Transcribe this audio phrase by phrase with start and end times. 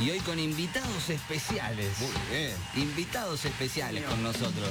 [0.00, 1.88] Y hoy con invitados especiales.
[1.98, 2.52] Muy bien.
[2.76, 4.68] Invitados especiales con nosotros.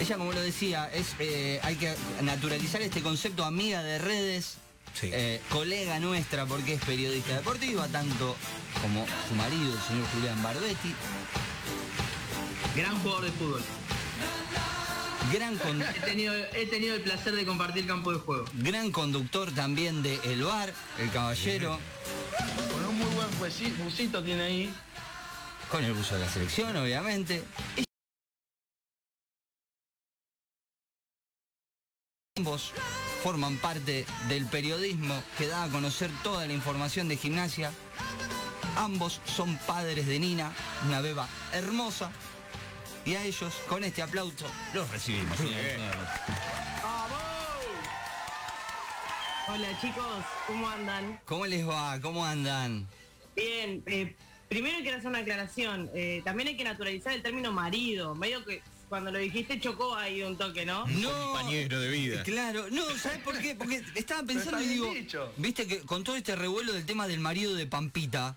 [0.00, 4.56] Ella, como lo decía, es eh, hay que naturalizar este concepto amiga de redes,
[4.98, 5.10] Sí.
[5.12, 8.34] eh, colega nuestra porque es periodista deportiva, tanto
[8.82, 10.94] como su marido, el señor Julián Barbetti,
[12.76, 13.62] Gran jugador de fútbol.
[15.32, 18.44] gran, con- He tenido, he tenido el placer de compartir campo de juego.
[18.54, 21.78] gran conductor también de El Bar, el caballero,
[23.38, 24.74] busito tiene ahí.
[25.70, 27.44] con el buzo de la selección, obviamente.
[32.36, 32.72] Ambos
[33.22, 37.72] forman parte del periodismo que da a conocer toda la información de gimnasia.
[38.76, 40.52] Ambos son padres de Nina,
[40.86, 42.10] una beba hermosa.
[43.04, 45.36] Y a ellos, con este aplauso, los recibimos.
[45.36, 45.78] señores.
[49.50, 51.20] Hola chicos, ¿cómo andan?
[51.24, 51.98] ¿Cómo les va?
[52.02, 52.86] ¿Cómo andan?
[53.42, 54.14] Bien, eh,
[54.48, 55.88] primero quiero hacer una aclaración.
[55.94, 58.14] eh, también hay que naturalizar el término marido.
[58.16, 60.86] Medio que cuando lo dijiste chocó ahí un toque, ¿no?
[60.88, 62.22] No, Compañero de vida.
[62.24, 63.54] Claro, no, ¿sabes por qué?
[63.54, 65.32] Porque estaba pensando y digo, dicho.
[65.36, 68.36] viste que con todo este revuelo del tema del marido de Pampita,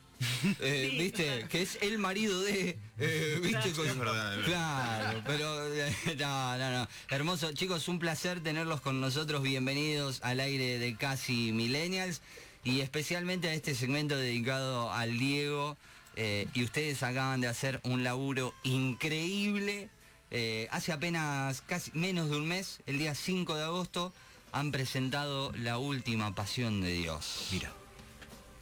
[0.60, 0.98] eh, Sí.
[1.00, 6.58] viste, que es el marido de, eh, viste, con- Es verdad, claro, pero eh, no,
[6.58, 12.22] no, no, hermoso, chicos, un placer tenerlos con nosotros, bienvenidos al aire de Casi Millennials
[12.64, 15.78] y especialmente a este segmento dedicado al Diego.
[16.18, 19.90] eh, y ustedes acaban de hacer un laburo increíble.
[20.30, 24.14] Eh, hace apenas casi menos de un mes, el día 5 de agosto,
[24.52, 27.48] han presentado La Última Pasión de Dios.
[27.52, 27.72] Mira.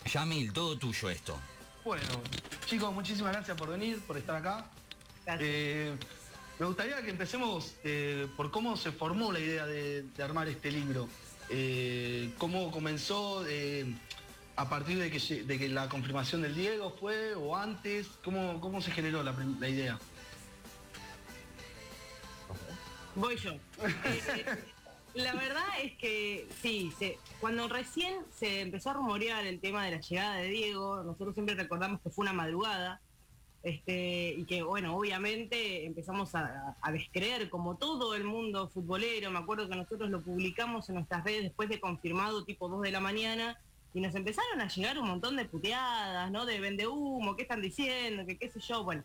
[0.05, 1.37] Yamil, todo tuyo esto.
[1.83, 2.03] Bueno,
[2.65, 4.69] chicos, muchísimas gracias por venir, por estar acá.
[5.39, 5.95] Eh,
[6.59, 10.71] me gustaría que empecemos eh, por cómo se formó la idea de, de armar este
[10.71, 11.07] libro.
[11.49, 13.85] Eh, cómo comenzó, eh,
[14.55, 15.09] a partir de
[15.57, 19.33] que, la confirmación del Diego fue o antes, cómo, cómo se generó la,
[19.67, 19.97] idea.
[23.15, 23.53] Voy yo.
[25.15, 26.93] Eh, la verdad es que sí,
[27.41, 31.55] cuando recién se empezó a rumorear el tema de la llegada de Diego, nosotros siempre
[31.55, 33.01] recordamos que fue una madrugada.
[33.61, 39.67] Este, y que bueno, obviamente empezamos a, descreer como todo el mundo futbolero, me acuerdo
[39.67, 43.57] que nosotros lo publicamos en nuestras redes después de confirmado tipo 2 de la mañana
[43.93, 46.45] y nos empezaron a llegar un montón de puteadas, ¿no?
[46.45, 48.25] De vende humo, ¿qué están diciendo?
[48.25, 49.03] Que qué sé yo, bueno.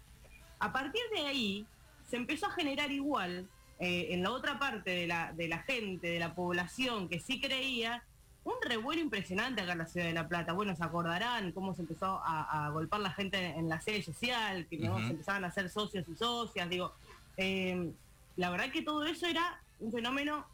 [0.60, 1.66] A partir de ahí
[2.08, 3.48] se empezó a generar igual
[3.80, 7.40] eh, en la otra parte de la, de la gente, de la población que sí
[7.40, 8.04] creía,
[8.44, 10.52] un revuelo impresionante acá en la ciudad de La Plata.
[10.52, 14.66] Bueno, se acordarán cómo se empezó a, a golpear la gente en la sede social,
[14.68, 14.94] que ¿no?
[14.96, 15.04] Ujú.
[15.04, 16.92] se empezaban a hacer socios y socias, digo.
[17.36, 17.90] eh,
[18.36, 20.44] la verdad que todo eso era un fenómeno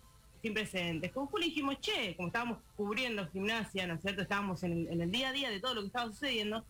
[0.42, 1.12] sin precedentes.
[1.12, 4.22] Con Juli dijimos, che, como estábamos cubriendo gimnasia, ¿no es cierto?
[4.22, 6.64] Estábamos en, en el día a día de todo lo que estaba sucediendo,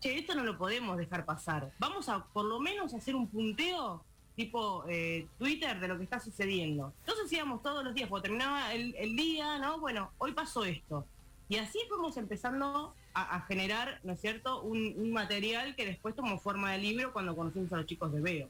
[0.00, 1.70] che, esto no lo podemos dejar pasar.
[1.78, 4.02] Vamos a por lo menos hacer un punteo
[4.36, 6.92] tipo eh, Twitter de lo que está sucediendo.
[7.00, 9.78] Entonces íbamos todos los días, cuando terminaba el, día, ¿no?
[9.78, 11.06] Bueno, hoy pasó esto.
[11.48, 16.72] Y así fuimos empezando a, generar, ¿no es cierto?, un, material que después tomó forma
[16.72, 18.48] de libro cuando conocimos a los chicos de Veo.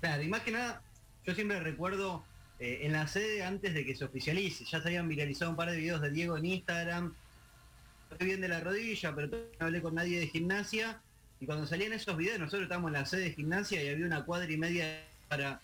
[0.00, 0.82] Claro, y más que nada,
[1.24, 2.24] yo siempre recuerdo
[2.58, 5.70] eh, en la sede antes de que se oficialice, ya se habían viralizado un par
[5.70, 7.14] de videos de Diego en Instagram,
[8.10, 11.00] estoy bien de la rodilla, pero no hablé con nadie de gimnasia,
[11.42, 14.24] y cuando salían esos videos nosotros estábamos en la sede de gimnasia y había una
[14.24, 15.60] cuadra y media para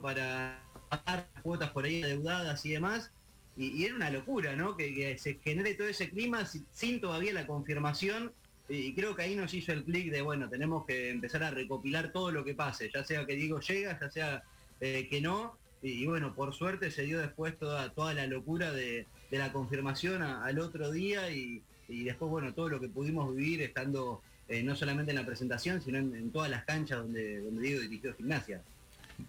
[0.00, 3.10] para pagar cuotas por ahí adeudadas y demás,
[3.56, 4.76] y, era una locura, ¿no?
[4.76, 8.32] Que, se genere todo ese clima si- sin todavía la confirmación
[8.68, 12.12] y creo que ahí nos hizo el clic de, bueno, tenemos que empezar a recopilar
[12.12, 14.42] todo lo que pase, ya sea que Diego llega, ya sea
[14.80, 15.56] eh, que no.
[15.82, 20.22] Y, bueno, por suerte se dio después toda, toda la locura de, de la confirmación
[20.22, 24.76] al otro día y, y después, bueno, todo lo que pudimos vivir estando eh, no
[24.76, 28.62] solamente en la presentación, sino en, en todas las canchas donde, donde Diego dirigió gimnasia.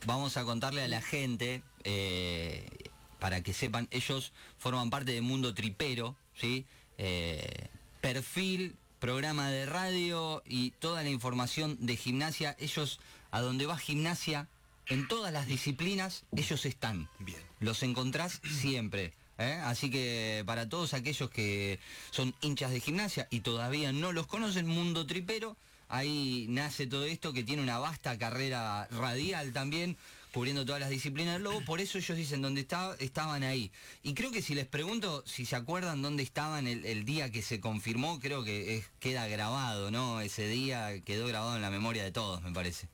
[0.06, 2.68] Vamos a contarle a la gente, eh,
[3.20, 6.66] para que sepan, ellos forman parte de Mundo Tripero, ¿sí?
[6.98, 7.70] Eh,
[8.02, 12.56] perfil, programa de radio y toda la información de gimnasia.
[12.60, 13.00] Ellos,
[13.32, 14.48] a donde va gimnasia,
[14.88, 17.10] en todas las disciplinas, ellos están.
[17.20, 17.42] Bien.
[17.60, 19.14] Los encontrás siempre.
[19.38, 19.60] ¿Eh?
[19.64, 21.80] Así que para todos aquellos que
[22.12, 25.58] son hinchas de gimnasia y todavía no los conocen, Mundo Tripero,
[25.90, 29.98] ahí nace todo esto que tiene una vasta carrera radial también,
[30.34, 32.68] cubriendo todas las disciplinas del lobo, por eso ellos dicen dónde
[33.00, 33.72] estaban ahí.
[34.04, 37.60] Y creo que si les pregunto si se acuerdan dónde estaban el, día que se
[37.60, 40.22] confirmó, creo que queda grabado, ¿no?
[40.22, 42.88] Ese día quedó grabado en la memoria de todos, me parece.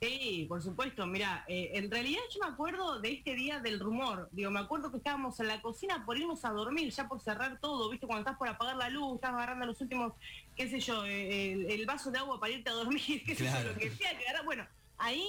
[0.00, 1.06] Sí, por supuesto.
[1.06, 4.28] Mira, eh, en realidad yo me acuerdo de este día del rumor.
[4.32, 7.58] Digo, me acuerdo que estábamos en la cocina por irnos a dormir, ya por cerrar
[7.60, 8.06] todo, ¿viste?
[8.06, 10.12] Cuando estás por apagar la luz, estás agarrando los últimos,
[10.56, 13.44] qué sé yo, eh, el, el vaso de agua para irte a dormir, qué sé
[13.44, 13.68] Claro.
[13.68, 14.44] yo, lo que sea que agarrar.
[14.44, 14.66] Bueno,
[14.98, 15.24] ahí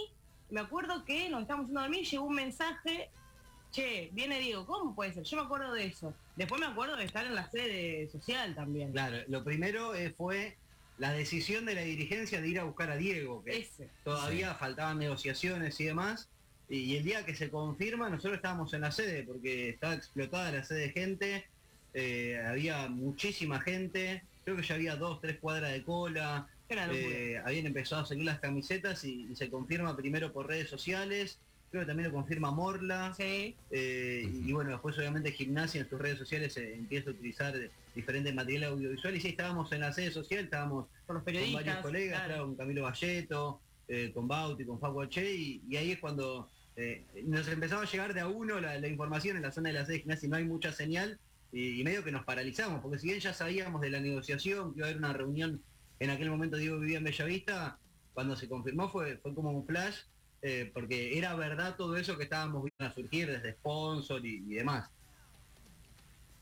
[0.50, 3.10] me acuerdo que nos estábamos yendo a dormir, llegó un mensaje,
[3.72, 5.24] che, viene Diego, ¿cómo puede ser?
[5.24, 6.14] Yo me acuerdo de eso.
[6.36, 8.92] Después me acuerdo de estar en la sede social también.
[8.92, 10.58] Claro, lo primero eh, fue
[10.98, 13.90] la decisión de la dirigencia de ir a buscar a Diego, que Ese.
[14.04, 16.30] todavía faltaban negociaciones y demás.
[16.70, 20.52] Y, y el día que se confirma, nosotros estábamos en la sede, porque estaba explotada
[20.52, 21.46] la sede de gente,
[21.94, 27.68] eh, había muchísima gente, creo que ya había dos, tres cuadras de cola, eh, habían
[27.68, 31.38] empezado a salir las camisetas y, y se confirma primero por redes sociales,
[31.70, 33.14] creo que también lo confirma Morla.
[33.16, 33.56] Sí.
[33.70, 37.54] Eh, y bueno, después obviamente Gimnasia en sus redes sociales eh, empieza a utilizar
[37.96, 39.20] diferentes materiales audiovisuales.
[39.20, 41.66] Y sí, estábamos en la sede social, estábamos Con los con periodistas.
[41.66, 42.46] varios colegas, claro.
[42.46, 47.06] con Camilo Valleto, eh, con Bauti, con Facu H, y, y ahí es cuando eh,
[47.26, 49.86] nos empezaba a llegar de a uno la, la información en la zona de la
[49.86, 51.20] sede de Gimnasia y no hay mucha señal,
[51.52, 54.80] y, y medio que nos paralizamos, porque si bien ya sabíamos de la negociación, que
[54.80, 55.62] iba a haber una reunión,
[56.00, 57.80] en aquel momento Diego vivía en Bellavista,
[58.14, 60.00] cuando se confirmó fue, fue como un flash,
[60.42, 64.56] eh, porque era verdad todo eso que estábamos viendo a surgir desde sponsor y, y
[64.56, 64.90] demás.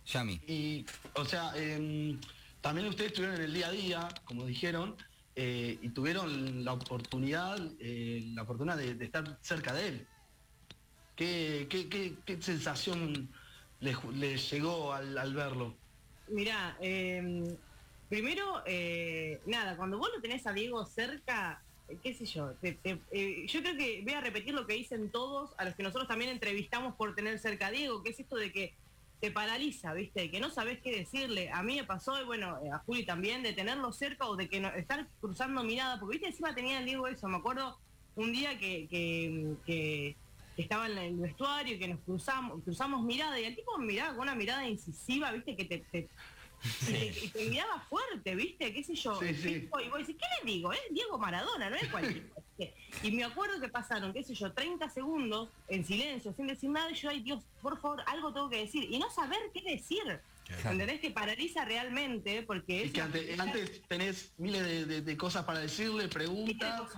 [0.06, 0.42] Yami.
[0.48, 0.86] Y,
[1.16, 2.20] o sea, em,
[2.62, 4.96] también ustedes estuvieron en el día a día, como dijeron,
[5.36, 10.08] eh, y tuvieron la oportunidad, eh, la oportunidad de, de estar cerca de él.
[11.16, 13.30] ¿Qué, qué- qué- qué sensación
[13.80, 15.76] les, les llegó al, al verlo?
[16.28, 17.56] Mirá, eh,
[18.10, 21.62] primero, eh, nada, cuando vos lo tenés a Diego cerca,
[22.02, 25.12] qué sé yo, te- te- eh, yo creo que voy a repetir lo que dicen
[25.12, 28.36] todos, a los que nosotros también entrevistamos por tener cerca a Diego, que es esto
[28.38, 28.74] de que
[29.24, 30.30] te paraliza, ¿viste?
[30.30, 31.50] Que no sabés qué decirle.
[31.50, 34.50] A mí me pasó, y bueno, eh, a Juli también, de tenerlo cerca o de
[34.50, 36.28] que no, estar cruzando miradas, porque, ¿viste?
[36.28, 37.80] Encima tenía el Diego eso, me acuerdo
[38.18, 40.18] un día que, que, que-
[40.58, 44.36] estaba en el vestuario, que nos cruzamos, cruzamos mirada, y el tipo miraba con una
[44.36, 45.56] mirada incisiva, ¿viste?
[45.56, 46.10] Que te-
[46.64, 48.74] y te, y te miraba fuerte, ¿viste?
[48.74, 49.20] ¿Qué sé yo?
[49.20, 49.50] Sí, sí.
[49.86, 50.72] y vos decís, ¿qué le digo?
[50.74, 52.24] Es Diego Maradona, no es cualquier.
[53.02, 56.90] Y me acuerdo que pasaron, qué sé yo, 30 segundos en silencio, sin decir nada,
[56.92, 58.88] y yo, ay Dios, por favor, algo tengo que decir.
[58.90, 60.00] Y no saber qué decir.
[60.64, 61.00] ¿Entendés?
[61.02, 65.02] Que paraliza realmente, porque Y es que la ante- primera- antes tenés miles de, de-
[65.02, 66.92] de cosas para decirle, preguntas.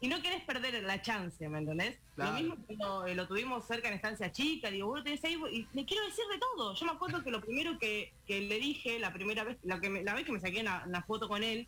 [0.00, 1.98] Y no querés perder la chance, ¿me entendés?
[2.16, 2.32] Claro.
[2.32, 5.66] Lo mismo cuando eh, lo tuvimos cerca en estancia chica, digo, vos tenés ahí y
[5.72, 6.74] le quiero decir de todo.
[6.74, 9.88] Yo me acuerdo que lo primero que, que le dije, la primera vez, la, que
[9.88, 11.66] me- la vez que me saqué una, una foto con él,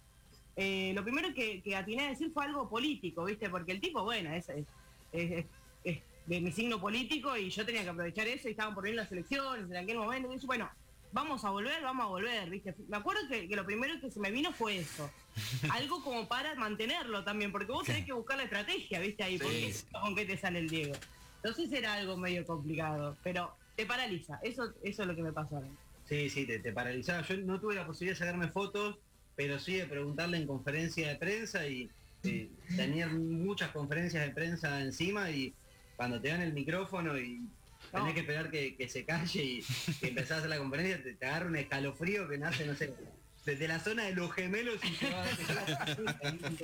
[0.56, 3.48] eh, lo primero que, que atiné a decir fue algo político, ¿viste?
[3.48, 4.66] Porque el tipo, bueno, es, es-
[5.12, 5.46] es-
[5.84, 8.96] es de mi signo político y yo tenía que aprovechar eso y estaban por venir
[8.96, 10.28] las elecciones en aquel momento.
[10.30, 10.68] Y dije, bueno,
[11.12, 12.74] vamos a volver, vamos a volver, ¿viste?
[12.88, 15.10] Me acuerdo que, que lo primero que se me vino fue eso.
[15.72, 19.22] Algo como para mantenerlo también, porque vos tenés que buscar la estrategia, ¿viste?
[19.24, 19.86] Ahí, porque Sí.
[19.92, 20.94] con qué te sale el Diego.
[21.42, 24.38] Entonces era algo medio complicado, pero te paraliza.
[24.42, 25.62] Eso, eso es lo que me pasó.
[26.08, 27.22] Sí, sí, te, te paralizaba.
[27.22, 28.96] Yo no tuve la posibilidad de sacarme fotos,
[29.36, 31.88] pero sí de preguntarle en conferencia de prensa y,
[32.24, 35.54] y tener muchas conferencias de prensa encima y
[35.96, 37.40] cuando te dan el micrófono y
[37.90, 38.14] tenés No.
[38.14, 39.62] que esperar que, que se calle y
[40.00, 42.92] que empezás a hacer la conferencia, te, te agarra un escalofrío que nace, no sé,
[43.46, 45.24] desde la zona de los gemelos y te va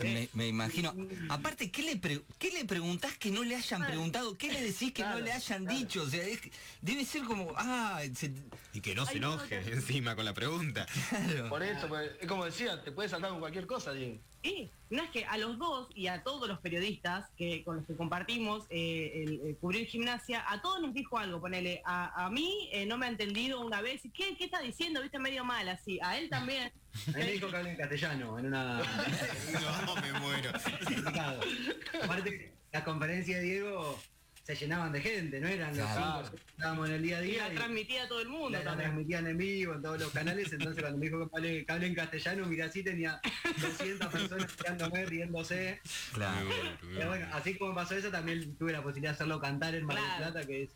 [0.02, 0.94] Me, me imagino.
[1.30, 3.86] Aparte, ¿qué le, pre- ¿qué le preguntás que no le hayan Claro.
[3.92, 4.36] preguntado?
[4.36, 5.78] ¿Qué le decís que no le hayan claro.
[5.78, 6.02] dicho?
[6.02, 6.40] O sea, es-
[6.82, 8.32] debe ser como, ah, se-
[8.74, 9.68] Y que no se Ay, enoje no.
[9.72, 10.86] encima con la pregunta.
[11.08, 11.48] claro.
[11.48, 14.18] Por eso, pues, es como decía, te puedes saltar con cualquier cosa, Diego.
[14.44, 17.86] Sí, no es que a los dos y a todos los periodistas que con los
[17.86, 22.28] que compartimos eh, el, el cubrir gimnasia, a todos nos dijo algo, ponele, a, a
[22.28, 25.00] mí eh, no me ha entendido una vez, ¿qué, qué está diciendo?
[25.00, 26.70] Viste medio mal así, a él también.
[27.08, 28.78] A mí me dijo que habla en castellano, en una...
[29.86, 30.50] No, me muero.
[32.04, 33.98] Aparte, las conferencias de Diego
[34.44, 36.22] se llenaban de gente, no eran los Claro.
[36.26, 37.48] cinco que estábamos en el día a Y día.
[37.48, 40.10] la y- transmitía a todo el mundo la, la transmitían en vivo en todos los
[40.12, 43.20] canales, entonces cuando me dijo que hable, que hable en castellano, mira, así tenía
[43.58, 45.80] 200 personas mirándome, riéndose.
[46.12, 46.46] Claro.
[46.94, 49.96] Pero bueno, así como pasó eso, también tuve la posibilidad de hacerlo cantar en Mar
[49.96, 50.32] del Claro.
[50.32, 50.70] Plata, que es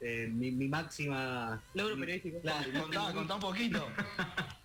[0.00, 1.62] eh, mi, mi máxima...
[1.72, 2.40] Logro mi- periodístico.
[2.42, 3.88] Claro, Contá, contá un poquito.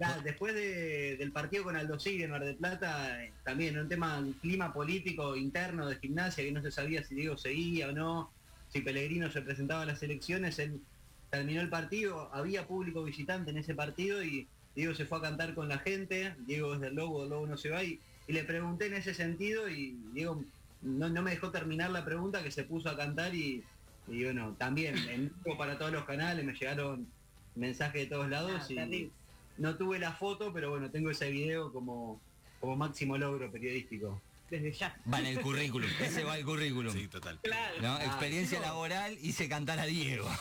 [0.00, 3.86] Claro, después de- del partido con Aldo Sigre en Mar del Plata, eh, también un
[3.86, 7.92] tema, un clima político interno de gimnasia, que no se sabía si Diego seguía o
[7.92, 8.34] no,
[8.66, 10.86] si Pellegrino se presentaba a las elecciones, él
[11.28, 15.54] terminó el partido, había público visitante en ese partido y Diego se fue a cantar
[15.54, 18.44] con la gente, Diego es del Lobo, el Lobo no se va, y, y le
[18.44, 20.46] pregunté en ese sentido y Diego
[20.80, 23.68] no, no me dejó terminar la pregunta, que se puso a cantar y,
[24.06, 27.14] y bueno, también en para todos los canales me llegaron
[27.54, 29.19] mensajes de todos lados Ah, y terrible.
[29.60, 32.20] No tuve la foto, pero bueno, tengo ese video como,
[32.60, 34.20] como máximo logro periodístico.
[34.50, 34.96] desde ya.
[35.12, 36.92] Va en el currículum, ese va el currículum.
[36.92, 37.38] Sí, total.
[37.42, 37.74] Claro.
[37.82, 37.92] ¿no?
[37.94, 38.64] Ah, Experiencia no.
[38.66, 40.28] laboral, hice cantar a Diego.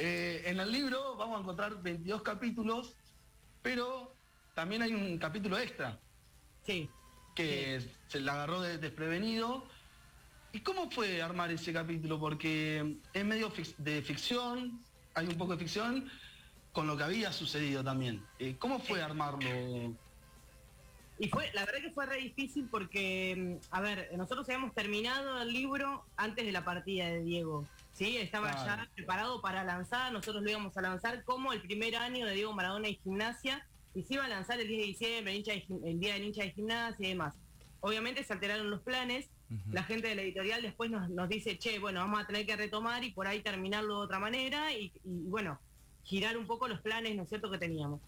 [0.00, 2.94] Eh, en el libro vamos a encontrar 22 capítulos,
[3.62, 4.14] pero
[4.54, 5.98] también hay un capítulo extra
[6.64, 6.88] Sí.
[7.34, 9.66] que se la agarró de- desprevenido.
[10.52, 12.20] ¿Y cómo fue armar ese capítulo?
[12.20, 14.80] Porque es medio fic- de ficción,
[15.14, 16.08] hay un poco de ficción
[16.72, 18.24] con lo que había sucedido también.
[18.38, 19.48] Eh, ¿Cómo fue armarlo?
[21.20, 25.42] Y fue, la verdad que fue re difícil porque, mm, a ver, nosotros habíamos terminado
[25.42, 27.66] el libro antes de la partida de Diego.
[27.92, 28.82] Sí, estaba Claro.
[28.84, 32.52] ya preparado para lanzar, nosotros lo íbamos a lanzar como el primer año de Diego
[32.52, 36.12] Maradona y gimnasia, y se iba a lanzar el 10 de diciembre, el, de día
[36.14, 37.34] del hincha de gimnasia y demás.
[37.80, 39.28] Obviamente se alteraron los planes,
[39.72, 42.54] la gente de la editorial después nos, nos dice, che, bueno, vamos a tener que
[42.54, 45.58] retomar y por ahí terminarlo de otra manera y, y, bueno,
[46.08, 48.00] girar un poco los planes, ¿no es cierto?, que teníamos.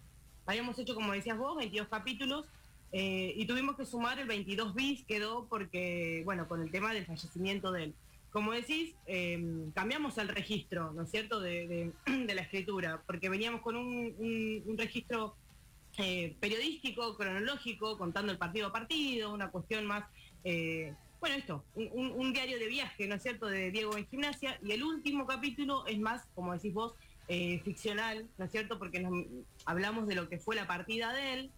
[0.47, 2.47] Habíamos hecho, como decías vos, 22 capítulos
[2.92, 7.04] eh, y tuvimos que sumar el 22 bis, quedó porque, bueno, con el tema del
[7.04, 7.95] fallecimiento de él.
[8.33, 13.76] Como decís, eh, cambiamos el registro, ¿no es cierto?, de, la escritura, porque veníamos con
[13.76, 15.37] un, registro
[15.99, 20.04] eh, periodístico, cronológico, contando el partido a partido, una cuestión más,
[20.45, 24.73] eh, bueno, esto, un diario de viaje, ¿no es cierto?, de Diego en gimnasia, y
[24.73, 26.95] el último capítulo es más, como decís vos,
[27.32, 29.12] eh, ficcional, ¿no es cierto?, porque nos,
[29.64, 31.50] hablamos de lo que fue la partida de él,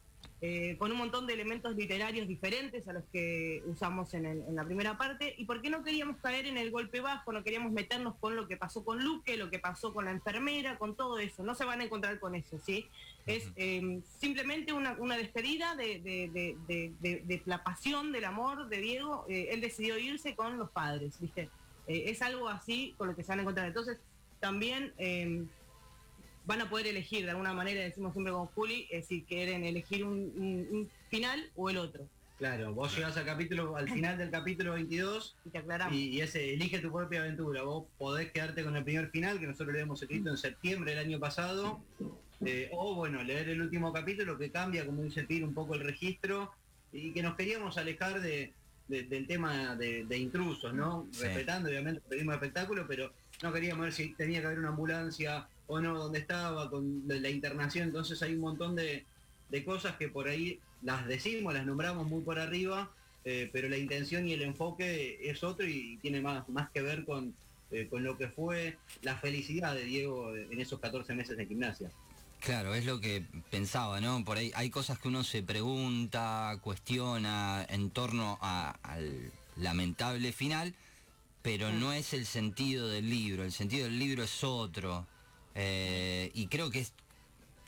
[0.44, 4.54] eh, con un montón de elementos literarios diferentes a los que usamos en, el- en
[4.54, 7.72] la primera parte, y por qué no queríamos caer en el golpe bajo, no queríamos
[7.72, 11.18] meternos con lo que pasó con Luque, lo que pasó con la enfermera, con todo
[11.18, 12.86] eso, no se van a encontrar con eso, ¿sí?
[13.26, 16.28] Es eh, simplemente una, una despedida de, de-
[16.68, 21.48] de- la pasión, del amor de Diego, él decidió irse con los padres, ¿viste?
[21.86, 23.66] Es algo así con lo que se van a encontrar.
[23.68, 23.96] Entonces,
[24.38, 24.92] también...
[26.44, 30.04] van a poder elegir de alguna manera, decimos siempre con Juli, eh, si quieren elegir
[30.04, 32.06] un, un- un final o el otro.
[32.38, 35.94] Claro, vos llegás al capítulo, al final del capítulo 22 Y te aclaramos.
[35.94, 37.62] y, y ese elige tu propia aventura.
[37.62, 41.06] Vos podés quedarte con el primer final, que nosotros lo habíamos escrito en septiembre del
[41.06, 41.80] año pasado,
[42.44, 45.82] eh, o bueno, leer el último capítulo que cambia, como dice Pir, un poco el
[45.84, 46.50] registro,
[46.92, 48.52] y que nos queríamos alejar de,
[48.88, 51.06] de- del tema de, de intrusos, ¿no?
[51.12, 51.22] Sí.
[51.22, 54.68] Respetando obviamente el periodismo de espectáculo, pero no queríamos ver si tenía que haber una
[54.68, 59.04] ambulancia o no, dónde estaba, con la internación, entonces hay un montón de,
[59.48, 62.90] de cosas que por ahí las decimos, las nombramos muy por arriba,
[63.24, 67.04] eh, pero la intención y el enfoque es otro y tiene más, más que ver
[67.04, 67.34] con,
[67.70, 71.90] eh, con lo que fue la felicidad de Diego en esos 14 meses de gimnasia.
[72.40, 74.24] Claro, es lo que pensaba, ¿no?
[74.24, 80.74] Por ahí hay cosas que uno se pregunta, cuestiona en torno al lamentable final,
[81.42, 85.06] pero no es el sentido del libro, el sentido del libro es otro.
[85.54, 86.92] Eh, y creo que es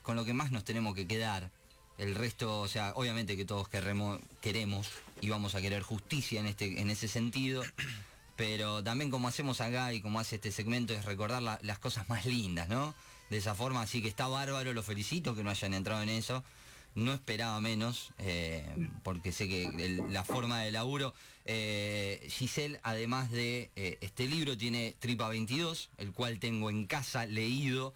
[0.03, 1.51] con lo que más nos tenemos que quedar.
[1.99, 4.89] El resto, o sea, obviamente que todos querremos, queremos
[5.21, 7.63] y vamos a querer justicia en, este, en ese sentido,
[8.37, 12.09] pero también como hacemos acá y como hace este segmento es recordar la- las cosas
[12.09, 12.95] más lindas, ¿no?
[13.31, 16.43] De esa forma, así que está bárbaro, lo felicito que no hayan entrado en eso.
[16.95, 18.65] No esperaba menos, eh,
[19.03, 21.13] porque sé que el- la forma de laburo.
[21.47, 27.27] eh, Giselle, además de eh, este libro, tiene Tripa 22, el cual tengo en casa
[27.27, 27.93] leído,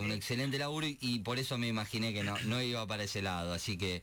[0.00, 3.20] un excelente laburo, y, y por eso me imaginé que no, no iba para ese
[3.22, 3.52] lado.
[3.52, 4.02] Así que.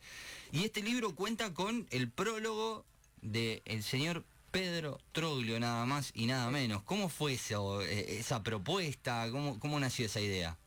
[0.52, 2.84] Y este libro cuenta con el prólogo
[3.22, 6.82] del señor Pedro Troglio, nada más y nada menos.
[6.82, 9.26] ¿Cómo fue eso, esa propuesta?
[9.30, 10.58] ¿Cómo, ¿Cómo nació esa idea?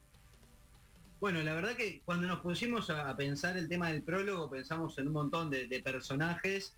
[1.26, 5.08] Bueno, la verdad que cuando nos pusimos a, pensar el tema del prólogo, pensamos en
[5.08, 6.76] un montón de, de personajes,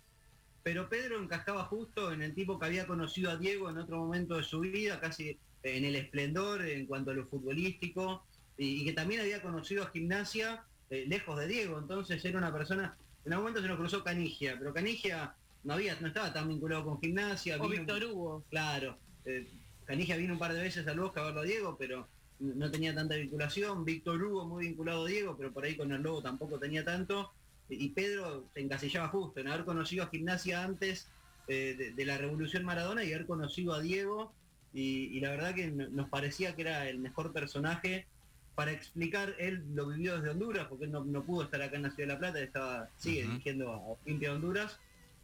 [0.62, 4.38] pero Pedro encajaba justo en el tipo que había conocido a Diego en otro momento
[4.38, 8.24] de su vida, casi en el esplendor en cuanto a lo futbolístico,
[8.56, 12.50] y, y que también había conocido a Gimnasia eh, lejos de Diego, entonces era una
[12.50, 16.48] persona, en algún momento se nos cruzó Canigia, pero Canigia no había, no estaba tan
[16.48, 17.58] vinculado con Gimnasia.
[17.58, 18.46] O vino- Víctor Hugo.
[18.48, 18.96] Claro.
[19.26, 19.46] eh,
[19.84, 22.94] Canigia vino un par de veces al Bosque a verlo a Diego, pero no tenía
[22.94, 23.84] tanta vinculación.
[23.84, 27.32] Víctor Hugo muy vinculado a Diego, pero por ahí con el Lobo tampoco tenía tanto.
[27.68, 31.10] Y Pedro se encasillaba justo en haber conocido a Gimnasia antes
[31.46, 34.32] eh, de, de la Revolución Maradona y haber conocido a Diego.
[34.72, 38.06] Y, y la verdad que no- nos parecía que era el mejor personaje
[38.54, 41.82] para explicar, él lo vivió desde Honduras, porque él no, no pudo estar acá en
[41.84, 43.30] la Ciudad de La Plata, estaba, sigue Ujú.
[43.30, 44.80] dirigiendo a Olimpia Honduras.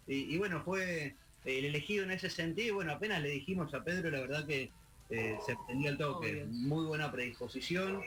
[0.07, 2.69] Y, y bueno, fue el elegido en ese sentido.
[2.69, 4.71] y Bueno, apenas le dijimos a Pedro, la verdad que
[5.11, 6.33] eh, se prendió el toque.
[6.33, 6.47] Obvio.
[6.47, 8.03] Muy buena predisposición.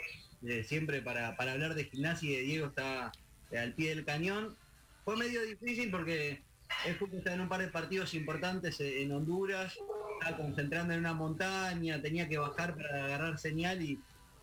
[0.46, 3.12] eh, siempre para, para hablar de gimnasia y de Diego está
[3.52, 4.56] eh, al pie del cañón.
[5.04, 6.42] Fue medio difícil porque
[6.86, 9.78] él justo estaba en un par de partidos importantes en Honduras,
[10.20, 14.00] estaba concentrando en una montaña, tenía que bajar para agarrar señal y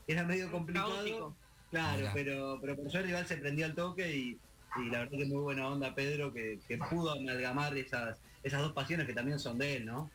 [0.06, 0.94] era medio complicado.
[0.94, 1.36] Caótico.
[1.70, 4.38] Claro, pero, pero por suerte igual se prendió al toque y,
[4.76, 8.72] y la verdad que muy buena onda Pedro que, que pudo amalgamar esas, esas dos
[8.72, 10.08] pasiones que también son de él, ¿no?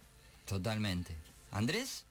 [0.46, 1.16] Totalmente.
[1.52, 2.06] ¿Andrés?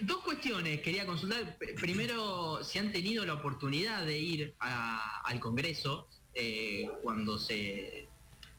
[0.00, 1.56] Dos cuestiones quería consultar.
[1.80, 8.08] Primero, si han tenido la oportunidad de ir al Congreso eh, cuando se,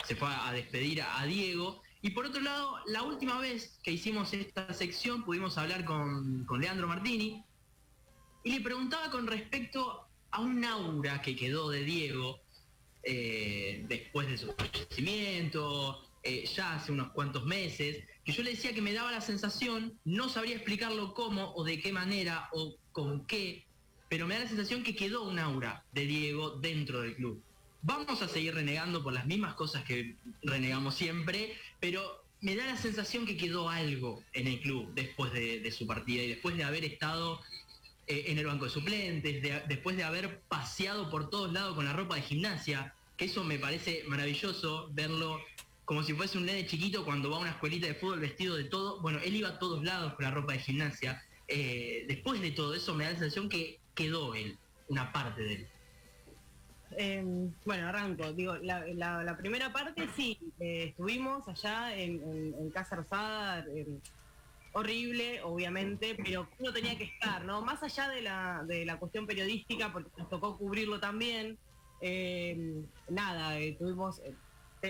[0.05, 1.81] se fue a despedir a, Diego.
[2.01, 6.61] Y por otro lado, la última vez que hicimos esta sección pudimos hablar con, con
[6.61, 7.43] Leandro Martini
[8.43, 12.39] y le preguntaba con respecto a un aura que quedó de Diego
[13.03, 18.73] eh, después de su fallecimiento, eh, ya hace unos cuantos meses, que yo le decía
[18.73, 23.25] que me daba la sensación, no sabría explicarlo cómo o de qué manera o con
[23.25, 23.65] qué,
[24.09, 27.41] pero me da la sensación que quedó un aura de Diego dentro del club.
[27.81, 32.77] Vamos a seguir renegando por las mismas cosas que renegamos siempre, pero me da la
[32.77, 36.83] sensación que quedó algo en el club después de, su partida y después de haber
[36.85, 37.39] estado
[38.07, 41.85] eh, en el banco de suplentes, de- después de haber paseado por todos lados con
[41.85, 45.39] la ropa de gimnasia, que eso me parece maravilloso verlo
[45.89, 48.65] como si fuese un nene chiquito cuando va a una escuelita de fútbol vestido de
[48.65, 49.01] todo.
[49.01, 51.19] Bueno, él iba a todos lados con la ropa de gimnasia.
[51.47, 54.55] Eh, después de todo eso me da la sensación que quedó él,
[54.87, 55.67] una parte de él.
[56.95, 58.31] Eh, bueno, arranco.
[58.33, 63.87] Digo, la, primera parte sí, eh, estuvimos allá en, Casa Rosada, eh,
[64.73, 67.63] horrible, obviamente, pero uno tenía que estar, ¿no?
[67.63, 71.57] Más allá de la, de la cuestión periodística, porque nos tocó cubrirlo también,
[72.01, 74.21] eh, nada, eh, tuvimos,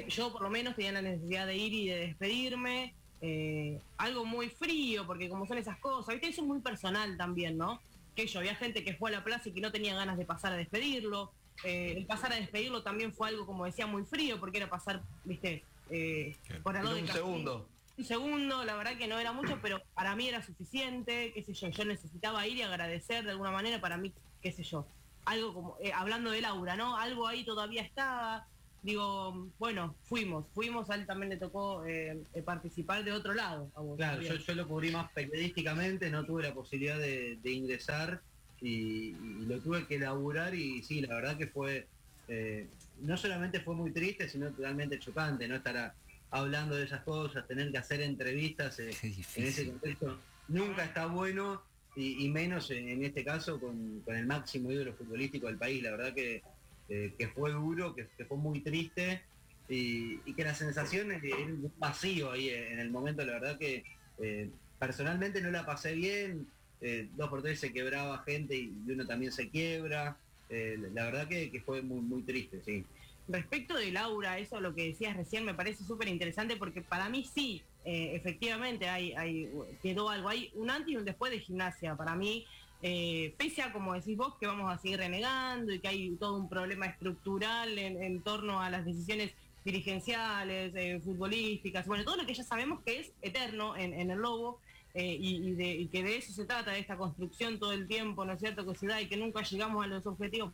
[0.08, 4.50] yo por lo menos tenía la necesidad de ir y de despedirme, eh, algo muy
[4.50, 6.30] frío, porque como son esas cosas, ¿viste?
[6.30, 7.82] Eso es muy personal también, ¿no?
[8.16, 10.26] Que yo, había gente que fue a la plaza y que no tenía ganas de
[10.26, 11.32] pasar a despedirlo,
[11.64, 15.02] eh, el pasar a despedirlo también fue algo, como decía, muy frío, porque era pasar,
[15.26, 15.64] ¿viste?
[15.90, 17.70] Eh, por al lado En de un segundo.
[17.98, 21.54] un segundo, la verdad que no era mucho, pero para mí era suficiente, qué sé
[21.54, 24.86] yo, yo necesitaba ir y agradecer de alguna manera, para mí, qué sé yo,
[25.26, 26.96] algo como, eh, hablando de Laura, ¿no?
[26.98, 28.48] Algo ahí todavía estaba,
[28.82, 33.72] digo, bueno, fuimos, fuimos, a él también le tocó eh, eh, participar de otro lado.
[33.76, 38.22] a vos, Claro, yo, lo cubrí más periodísticamente, no tuve la posibilidad de, de ingresar
[38.62, 41.88] y, y lo tuve que laburar y sí, la verdad que fue,
[42.28, 42.68] eh,
[43.02, 45.56] no solamente fue muy triste, sino totalmente chocante, ¿no?
[45.56, 45.96] Estar a-
[46.32, 48.92] hablando de esas cosas, tener que hacer entrevistas eh,
[49.36, 51.64] en ese contexto, nunca está bueno
[51.96, 55.82] y, y menos en, en este caso con, con el máximo ídolo futbolístico del país,
[55.82, 56.44] la verdad que,
[56.92, 59.22] eh, que fue duro, que, fue muy triste
[59.68, 63.84] y, y que la sensación es un vacío ahí en el momento, la verdad que
[64.18, 64.50] eh,
[64.80, 66.48] personalmente no la pasé bien,
[66.82, 70.18] eh, dos por tres se quebraba gente y uno también se quiebra,
[70.50, 72.84] la verdad que, que fue muy, muy triste, sí.
[73.28, 77.24] Respecto de Laura, eso lo que decías recién me parece súper interesante porque para mí
[77.24, 79.48] sí, efectivamente hay,
[79.84, 81.96] quedó algo, hay un antes y un después de gimnasia.
[81.96, 82.48] Para mí,
[82.82, 86.38] eh, pese a como decís vos que vamos a seguir renegando y que hay todo
[86.38, 89.32] un problema estructural en, torno a las decisiones
[89.66, 94.60] dirigenciales, eh, futbolísticas, bueno, todo lo que ya sabemos que es eterno en, el Lobo.
[94.96, 98.40] eh, y que de eso se trata, de esta construcción todo el tiempo, ¿no es
[98.40, 100.52] cierto?, que se da y que nunca llegamos a los objetivos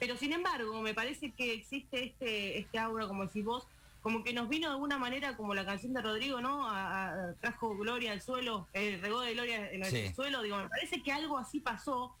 [0.00, 3.68] pero sin embargo, me parece que existe este, este aura, como decís vos,
[4.02, 6.66] como que nos vino de alguna manera, como la canción de Rodrigo, ¿no?
[6.68, 10.14] A- a- trajo gloria al suelo, eh, regó de gloria en el Sí.
[10.14, 10.42] suelo.
[10.42, 12.14] Digo, me parece que algo así pasó,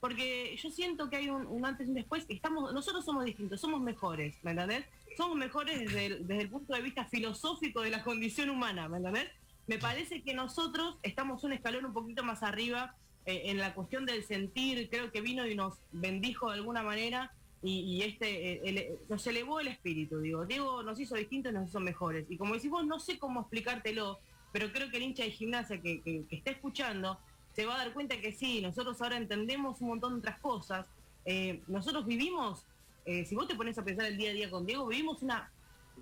[0.00, 2.26] porque yo siento que hay un, un antes y un después.
[2.28, 4.84] Estamos, nosotros somos distintos, somos mejores, ¿me entendés?
[5.16, 8.98] Somos mejores desde el, desde el punto de vista filosófico de la condición humana, ¿me
[8.98, 9.28] entendés?
[9.68, 12.94] Me parece que nosotros estamos un escalón un poquito más arriba
[13.26, 17.30] eh, en la cuestión del sentir, creo que vino y nos bendijo de alguna manera
[17.62, 20.44] y, y este eh, ele- nos elevó el espíritu, digo.
[20.46, 22.26] Diego nos hizo distintos, nos hizo mejores.
[22.30, 24.18] Y como decís vos, no sé cómo explicártelo,
[24.52, 27.18] pero creo que el hincha de gimnasia que, que- que está escuchando
[27.54, 30.86] se va a dar cuenta que sí, nosotros ahora entendemos un montón de otras cosas.
[31.24, 32.66] Eh, nosotros vivimos,
[33.04, 35.52] eh, si vos te pones a pensar el día a día con Diego, vivimos una,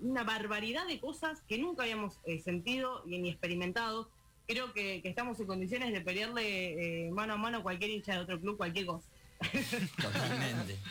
[0.01, 4.09] una barbaridad de cosas que nunca habíamos eh, sentido y ni experimentado.
[4.47, 8.13] Creo que, que estamos en condiciones de pelearle eh, mano a mano a cualquier hincha
[8.13, 9.07] de otro club, cualquier cosa.
[10.01, 10.77] Totalmente.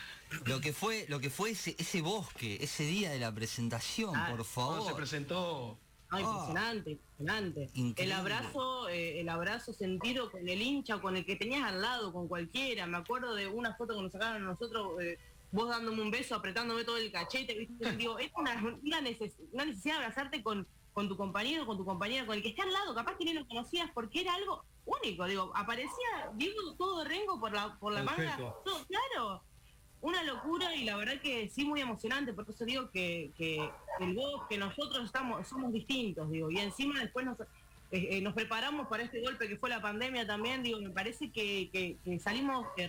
[0.47, 4.29] Lo que fue, lo que fue ese, ese bosque, ese día de la presentación, Ah,
[4.31, 4.97] por Cuando se favor.
[4.97, 5.79] presentó,
[6.11, 6.21] No, Ah.
[6.21, 7.71] impresionante, impresionante.
[7.75, 8.03] Increíble.
[8.03, 12.13] El abrazo, eh, el abrazo sentido con el hincha, con el que tenías al lado,
[12.13, 12.87] con cualquiera.
[12.89, 15.19] Me acuerdo de una foto que nos sacaron a nosotros, eh,
[15.53, 17.93] vos dándome un beso, apretándome todo el cachete, ¿viste?
[17.97, 21.85] Digo, es una, una neces- una necesidad de abrazarte con, con tu compañero, con tu
[21.85, 24.65] compañera, con el que está al lado, capaz que ni lo conocías porque era algo
[24.87, 29.43] único, digo, aparecía Diego todo rengo por la, por la manga, todo, claro,
[30.03, 33.59] una locura y la verdad que sí muy emocionante, por eso digo que, que
[34.01, 37.47] el vos, que nosotros estamos, somos distintos, digo, y encima después nos, eh,
[37.91, 41.69] eh, nos preparamos para este golpe que fue la pandemia también, digo, me parece que,
[41.71, 42.89] que- que salimos eh,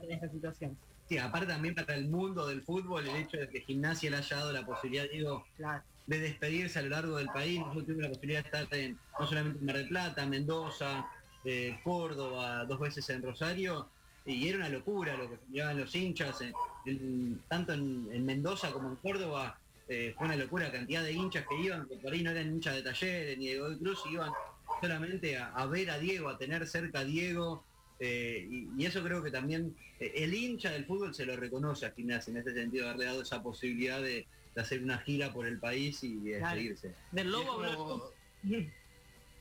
[0.00, 0.78] toda esta situación.
[1.08, 4.36] Sí, aparte también para el mundo del fútbol, el hecho de que Gimnasia le haya
[4.36, 5.82] dado la posibilidad, digo, Claro.
[6.06, 7.58] de despedirse a lo largo del país.
[7.58, 11.06] Nosotros tuvimos la posibilidad de estar en, no solamente en Mar del Plata, Mendoza,
[11.44, 13.90] eh, Córdoba, dos veces en Rosario,
[14.24, 16.54] y era una locura lo que llevaban los hinchas, en-
[16.84, 19.58] en- tanto en, en Mendoza como en Córdoba,
[19.88, 22.52] eh, fue una locura la cantidad de hinchas que iban, que por ahí no eran
[22.54, 24.32] hinchas de talleres ni de Godoy Cruz, iban
[24.80, 27.64] solamente a, a ver a Diego, a tener cerca a Diego.
[27.98, 31.86] eh, y, y eso creo que también eh, el hincha del fútbol se lo reconoce
[31.86, 35.46] a Gimnasia en este sentido, haberle dado esa posibilidad de, de hacer una gira por
[35.46, 36.56] el país y de Claro.
[36.56, 36.94] seguirse.
[37.10, 38.14] Del lobo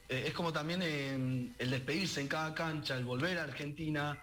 [0.09, 4.21] Eh, es como también eh, el despedirse en cada cancha, el volver a Argentina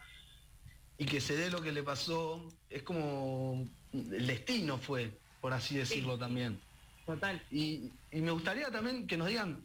[0.98, 5.76] y que se dé lo que le pasó, es como el destino fue, por así
[5.76, 6.60] decirlo también.
[7.06, 7.40] Total.
[7.50, 9.62] Y, y me gustaría también que nos digan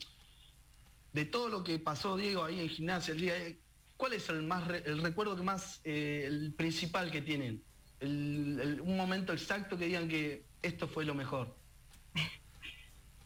[1.11, 3.35] de todo lo que pasó Diego ahí en gimnasia el día,
[3.97, 7.63] ¿cuál es el más re- el recuerdo que más, eh, el principal que tienen?
[7.99, 11.62] El- el- un momento exacto que digan que esto fue lo mejor.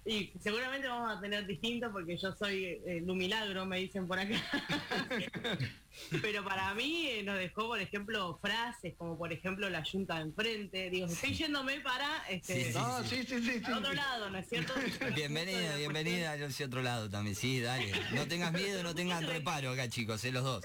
[0.08, 4.18] Y seguramente vamos a tener distinto porque yo soy eh, un milagro, me dicen por
[4.18, 4.42] acá.
[6.22, 10.22] Pero para mí eh, nos dejó, por ejemplo, frases como por ejemplo la yunta de
[10.22, 10.90] enfrente.
[10.90, 13.72] Digo, estoy yéndome para este, Sí, sí, No, sí, sí, sí.
[13.72, 14.74] otro lado, ¿no es cierto?
[15.14, 17.36] Bienvenida, bienvenida al ese otro lado también.
[17.36, 17.92] Sí, dale.
[18.14, 20.64] No tengas miedo, no tengan reparo acá, chicos, eh, los dos.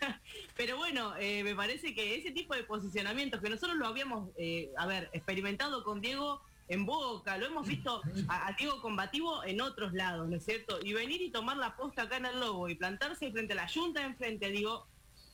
[0.56, 4.70] Pero bueno, eh, me parece que ese tipo de posicionamientos que nosotros lo habíamos, eh,
[4.76, 9.60] a ver, experimentado con Diego en Boca, lo hemos visto a, a Diego combativo en
[9.60, 10.78] otros lados, ¿no es cierto?
[10.82, 13.68] Y venir y tomar la posta acá en el Lobo y plantarse frente a la
[13.68, 14.86] Junta de enfrente, digo,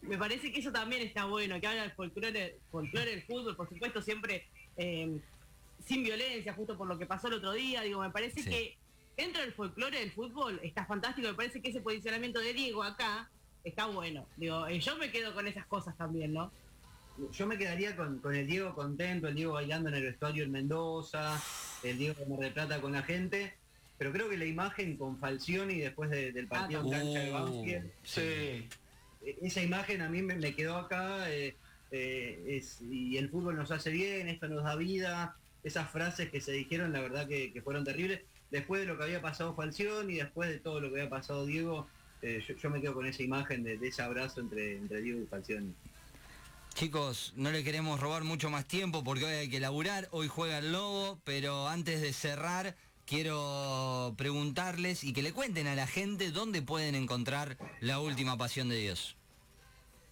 [0.02, 3.68] me parece que eso también está bueno, que habla del folclore, folclore del fútbol, por
[3.68, 5.20] supuesto, siempre eh,
[5.84, 8.50] sin violencia, justo por lo que pasó el otro día, digo, me parece Sí.
[8.50, 8.78] que
[9.16, 13.30] dentro del folclore del fútbol está fantástico, me parece que ese posicionamiento de Diego acá
[13.62, 14.26] está bueno.
[14.36, 16.50] Digo, yo me quedo con esas cosas también, ¿no?
[17.32, 20.52] Yo me quedaría con, con el Diego contento, el Diego bailando en el vestuario en
[20.52, 21.40] Mendoza,
[21.82, 23.54] el Diego de Mar del Plata con la gente,
[23.98, 27.34] pero creo que la imagen con Falcioni después de- del partido en cancha de Uh,
[27.34, 28.20] Banfield, Sí.
[28.22, 28.68] eh,
[29.42, 31.56] esa imagen a mí me, me quedó acá, eh,
[31.90, 36.40] eh, es- y el fútbol nos hace bien, esto nos da vida, esas frases que
[36.40, 38.22] se dijeron, la verdad que, que fueron terribles.
[38.50, 41.86] Después de lo que había pasado Falcioni, después de todo lo que había pasado Diego,
[42.22, 45.20] eh, yo, yo me quedo con esa imagen de, de ese abrazo entre, entre Diego
[45.22, 45.74] y Falcioni.
[46.80, 50.60] Chicos, no le queremos robar mucho más tiempo porque hoy hay que laburar, hoy juega
[50.60, 56.30] el Lobo, pero antes de cerrar quiero preguntarles y que le cuenten a la gente
[56.30, 59.14] dónde pueden encontrar la última pasión de Dios.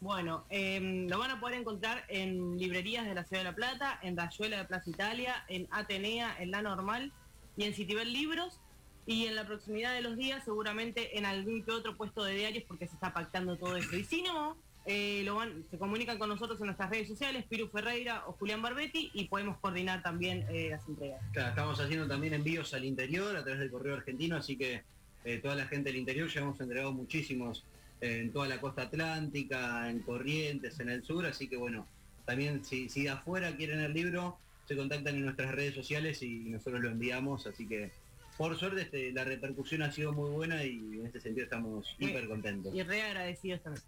[0.01, 3.99] Bueno, eh, lo van a poder encontrar en librerías de la Ciudad de La Plata,
[4.03, 7.15] en Rayuela de Plaza Italia, en Atenea, en La Normal
[7.57, 8.61] y en Citibel Libros.
[9.07, 12.65] Y en la proximidad de los días, seguramente en algún que otro puesto de diarios,
[12.69, 13.97] porque se está pactando todo eso.
[13.97, 14.55] Y si no,
[14.91, 18.63] eh, lo van, se comunican con nosotros en nuestras redes sociales, Piru Ferreira o Julián
[18.63, 21.21] Barbetti, y podemos coordinar también eh, las entregas.
[21.33, 24.83] Claro, estamos haciendo también envíos al interior a través del correo argentino, así que
[25.25, 27.65] eh, toda la gente del interior ya hemos entregado muchísimos
[28.01, 31.87] en toda la costa atlántica, en Corrientes, en el sur, así que bueno,
[32.25, 36.49] también si, si de afuera quieren el libro, se contactan en nuestras redes sociales y
[36.49, 37.91] nosotros lo enviamos, así que
[38.39, 42.05] por suerte este, la repercusión ha sido muy buena y en este sentido estamos Sí.
[42.07, 42.75] hiper contentos.
[42.75, 43.85] Y re agradecidos también.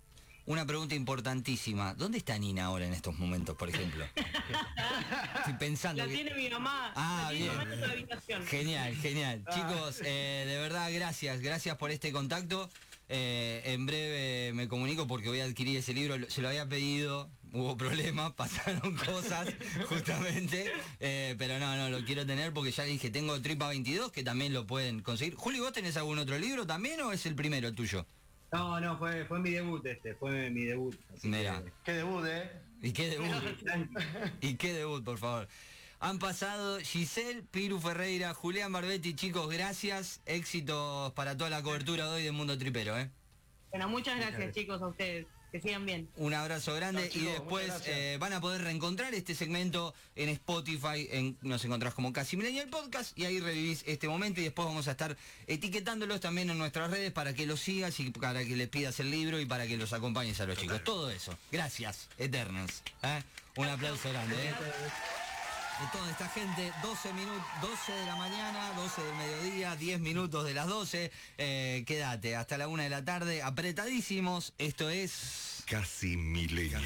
[0.46, 1.94] Una pregunta importantísima.
[1.94, 4.04] ¿Dónde está Nina ahora en estos momentos, por ejemplo?
[5.38, 6.14] Estoy pensando La que...
[6.14, 6.92] tiene mi mamá.
[6.96, 7.56] Ah, la tiene mi bien.
[7.58, 8.46] mamá en su habitación.
[8.46, 9.44] Genial, genial.
[9.52, 11.40] Chicos, eh, de verdad, gracias.
[11.40, 12.68] Gracias por este contacto.
[13.12, 16.16] Eh, en breve me comunico porque voy a adquirir ese libro.
[16.30, 19.48] Se lo había pedido, hubo problemas, pasaron cosas,
[19.88, 20.72] justamente.
[21.00, 24.52] Eh, pero no, no, lo quiero tener porque ya dije, tengo Tripa 22 que también
[24.52, 25.34] lo pueden conseguir.
[25.34, 28.06] Juli, ¿vos tenés algún otro libro también o es el primero el tuyo?
[28.52, 30.96] No, no, fue, fue mi debut este, fue mi debut.
[31.22, 31.62] Mira.
[31.62, 32.50] que- Qué debut, ¿eh?
[32.82, 33.26] ¿Y qué debut?
[34.40, 35.48] ¿Y qué debut, por favor?
[36.00, 40.20] Han pasado Giselle, Piru Ferreira, Julián Barbetti, chicos, gracias.
[40.26, 43.10] Éxitos para toda la cobertura de hoy de Mundo Tripero, ¿eh?
[43.70, 44.54] Bueno, muchas gracias, gracias.
[44.56, 45.26] chicos a ustedes.
[45.50, 46.08] Que sigan bien.
[46.16, 51.36] Un abrazo grande y después eh, van a poder reencontrar este segmento en Spotify, en,
[51.42, 54.92] nos encontrás como Casi Millennial Podcast y ahí revivís este momento y después vamos a
[54.92, 59.00] estar etiquetándolos también en nuestras redes para que los sigas y para que les pidas
[59.00, 60.84] el libro y para que los acompañes a los chicos.
[60.84, 61.36] Todo eso.
[61.50, 62.82] Gracias, Eternals.
[63.02, 63.22] ¿eh?
[63.56, 64.36] Un aplauso grande.
[64.36, 64.54] ¿eh?
[65.80, 70.44] De toda esta gente, 12 minutos, 12 de la mañana, 12 del mediodía, 10 minutos
[70.44, 71.10] de las 12.
[71.38, 74.52] Eh, quédate hasta la una de la tarde, apretadísimos.
[74.58, 75.62] Esto es.
[75.66, 76.84] Casi milenial.